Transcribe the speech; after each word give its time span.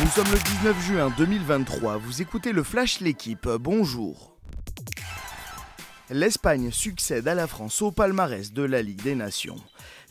Nous 0.00 0.10
sommes 0.10 0.32
le 0.32 0.38
19 0.38 0.86
juin 0.86 1.14
2023, 1.16 1.98
vous 1.98 2.20
écoutez 2.20 2.52
le 2.52 2.64
Flash 2.64 2.98
L'équipe, 2.98 3.48
bonjour. 3.60 4.36
L'Espagne 6.10 6.72
succède 6.72 7.28
à 7.28 7.34
la 7.34 7.46
France 7.46 7.80
au 7.80 7.92
palmarès 7.92 8.52
de 8.52 8.64
la 8.64 8.82
Ligue 8.82 9.02
des 9.02 9.14
Nations. 9.14 9.56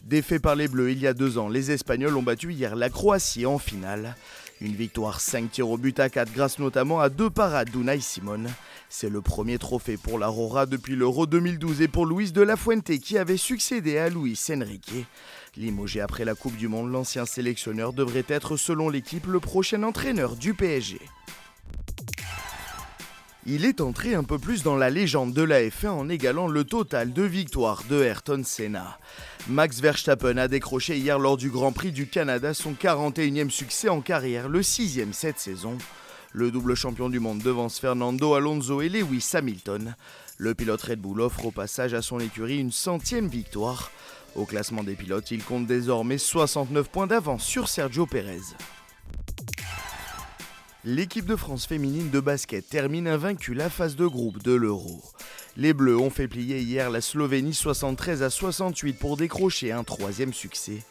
Défait 0.01 0.39
par 0.39 0.55
les 0.55 0.69
Bleus 0.69 0.93
il 0.93 0.99
y 0.99 1.07
a 1.07 1.13
deux 1.13 1.38
ans, 1.38 1.49
les 1.49 1.71
Espagnols 1.71 2.15
ont 2.15 2.23
battu 2.23 2.54
hier 2.54 2.77
la 2.77 2.89
Croatie 2.89 3.46
en 3.46 3.57
finale. 3.57 4.15
Une 4.64 4.75
victoire 4.75 5.20
5 5.20 5.52
tirs 5.52 5.70
au 5.70 5.77
but 5.77 6.00
à 6.00 6.07
4 6.07 6.32
grâce 6.32 6.57
notamment 6.57 7.02
à 7.02 7.09
deux 7.09 7.29
parades 7.29 7.70
d'Unai 7.70 8.00
Simon. 8.00 8.46
C'est 8.88 9.09
le 9.09 9.20
premier 9.20 9.57
trophée 9.57 9.97
pour 9.97 10.18
l'Aurora 10.18 10.66
depuis 10.66 10.96
l'Euro 10.96 11.25
2012 11.25 11.82
et 11.82 11.89
pour 11.89 12.05
Luis 12.05 12.32
de 12.32 12.41
la 12.41 12.55
Fuente 12.55 12.97
qui 13.00 13.18
avait 13.18 13.36
succédé 13.36 13.97
à 13.97 14.07
Luis 14.07 14.39
Enrique. 14.50 15.05
Limogé 15.57 16.00
après 16.00 16.23
la 16.23 16.34
Coupe 16.34 16.55
du 16.55 16.70
Monde, 16.70 16.93
l'ancien 16.93 17.25
sélectionneur 17.25 17.91
devrait 17.91 18.23
être 18.29 18.56
selon 18.56 18.87
l'équipe 18.87 19.28
le 19.28 19.42
prochain 19.42 19.84
entraîneur 19.84 20.37
du 20.37 20.54
PSG. 20.54 21.01
Il 23.46 23.65
est 23.65 23.82
entré 23.82 24.15
un 24.15 24.24
peu 24.24 24.39
plus 24.39 24.64
dans 24.64 24.78
la 24.78 24.89
légende 24.89 25.33
de 25.33 25.42
la 25.42 25.61
F1 25.64 25.89
en 25.89 26.07
égalant 26.07 26.47
le 26.47 26.64
total 26.64 27.11
de 27.11 27.24
victoires 27.24 27.84
de 27.89 28.01
Ayrton 28.01 28.42
Senna. 28.46 28.97
Max 29.50 29.82
Verstappen 29.82 30.38
a 30.38 30.47
décroché 30.47 30.97
hier 30.97 31.20
lors 31.20 31.36
du 31.36 31.50
Grand 31.50 31.74
Prix 31.74 31.92
du 31.92 32.08
Canada 32.08 32.53
son 32.53 32.72
41e 32.72 33.50
succès 33.50 33.89
en 33.89 34.00
carrière, 34.00 34.48
le 34.48 34.61
6e 34.61 35.11
cette 35.11 35.39
saison. 35.39 35.78
Le 36.31 36.52
double 36.52 36.75
champion 36.75 37.09
du 37.09 37.20
monde 37.20 37.39
devance 37.39 37.80
Fernando 37.80 38.34
Alonso 38.34 38.81
et 38.81 38.88
Lewis 38.88 39.31
Hamilton. 39.34 39.94
Le 40.38 40.56
pilote 40.56 40.81
Red 40.81 41.02
Bull 41.02 41.20
offre 41.20 41.45
au 41.45 41.52
passage 41.52 41.94
à 41.94 42.02
son 42.02 42.22
écurie 42.22 42.59
une 42.59 42.72
centième 42.72 43.28
victoire. 43.28 43.92
Au 44.36 44.45
classement 44.45 44.86
des 44.86 44.95
pilotes, 44.95 45.31
il 45.31 45.44
compte 45.44 45.67
désormais 45.67 46.17
69 46.17 46.89
points 46.89 47.08
d'avance 47.08 47.44
sur 47.44 47.67
Sergio 47.67 48.06
Pérez. 48.06 48.39
L'équipe 50.86 51.26
de 51.26 51.38
France 51.38 51.66
féminine 51.66 52.09
de 52.09 52.20
basket 52.20 52.67
termine 52.67 53.08
invaincue 53.08 53.53
la 53.53 53.70
phase 53.70 53.95
de 53.95 54.06
groupe 54.06 54.44
de 54.44 54.52
l'Euro. 54.52 55.02
Les 55.56 55.72
Bleus 55.72 55.98
ont 55.98 56.09
fait 56.09 56.28
plier 56.28 56.59
hier 56.59 56.89
la 56.89 57.00
Slovénie 57.00 57.53
73 57.53 58.22
à 58.22 58.30
68 58.30 59.00
pour 59.00 59.16
décrocher 59.16 59.72
un 59.72 59.86
troisième 59.86 60.34
succès. 60.34 60.84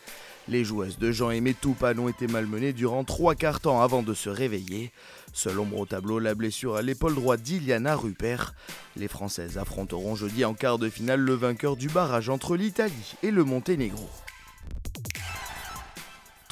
Les 0.48 0.64
joueuses 0.64 0.98
de 0.98 1.12
Jean-Aimé 1.12 1.52
Toupane 1.52 1.98
ont 1.98 2.08
été 2.08 2.26
malmenées 2.26 2.72
durant 2.72 3.04
trois 3.04 3.34
quarts 3.34 3.60
temps 3.60 3.82
avant 3.82 4.02
de 4.02 4.14
se 4.14 4.30
réveiller. 4.30 4.92
Seul 5.34 5.58
ombre 5.58 5.80
au 5.80 5.86
tableau, 5.86 6.18
la 6.18 6.34
blessure 6.34 6.76
à 6.76 6.80
l'épaule 6.80 7.14
droite 7.14 7.42
d'Iliana 7.42 7.94
Rupert. 7.94 8.54
Les 8.96 9.08
Françaises 9.08 9.58
affronteront 9.58 10.16
jeudi 10.16 10.46
en 10.46 10.54
quart 10.54 10.78
de 10.78 10.88
finale 10.88 11.20
le 11.20 11.34
vainqueur 11.34 11.76
du 11.76 11.88
barrage 11.88 12.30
entre 12.30 12.56
l'Italie 12.56 13.14
et 13.22 13.30
le 13.30 13.44
Monténégro. 13.44 14.08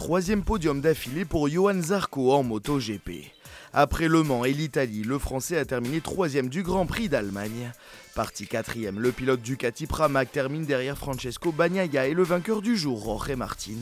Troisième 0.00 0.42
podium 0.42 0.80
d'affilée 0.80 1.26
pour 1.26 1.46
Johan 1.46 1.78
Zarco 1.82 2.32
en 2.32 2.42
MotoGP. 2.42 3.32
Après 3.74 4.08
Le 4.08 4.22
Mans 4.22 4.46
et 4.46 4.54
l'Italie, 4.54 5.02
le 5.02 5.18
Français 5.18 5.58
a 5.58 5.66
terminé 5.66 6.00
troisième 6.00 6.48
du 6.48 6.62
Grand 6.62 6.86
Prix 6.86 7.10
d'Allemagne. 7.10 7.70
Parti 8.14 8.46
quatrième, 8.46 8.98
le 8.98 9.12
pilote 9.12 9.42
Ducati 9.42 9.86
Pramac 9.86 10.32
termine 10.32 10.64
derrière 10.64 10.96
Francesco 10.96 11.52
Bagnaia 11.52 12.06
et 12.06 12.14
le 12.14 12.22
vainqueur 12.22 12.62
du 12.62 12.78
jour, 12.78 13.04
Jorge 13.04 13.32
Martin. 13.32 13.76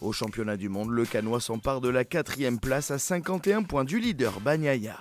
Au 0.00 0.12
championnat 0.12 0.56
du 0.56 0.70
monde, 0.70 0.92
le 0.92 1.04
Canois 1.04 1.42
s'empare 1.42 1.82
de 1.82 1.90
la 1.90 2.06
quatrième 2.06 2.58
place 2.58 2.90
à 2.90 2.98
51 2.98 3.64
points 3.64 3.84
du 3.84 4.00
leader 4.00 4.40
Bagnaia. 4.40 4.96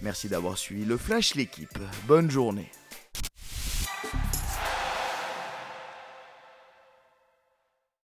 Merci 0.00 0.28
d'avoir 0.28 0.56
suivi 0.56 0.86
le 0.86 0.96
Flash 0.96 1.34
l'équipe. 1.34 1.78
Bonne 2.06 2.30
journée. 2.30 2.70